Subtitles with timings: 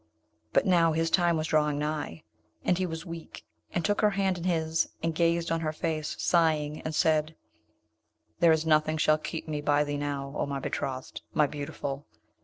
[0.51, 2.23] But now his time was drawing nigh,
[2.65, 6.15] and he was weak, and took her hand in his and gazed on her face,
[6.17, 7.35] sighing, and said,
[8.39, 12.07] 'There is nothing shall keep me by thee now, O my betrothed, my beautiful!